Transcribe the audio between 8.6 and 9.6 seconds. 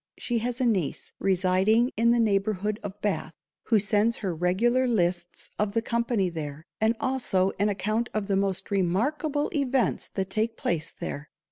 remarkable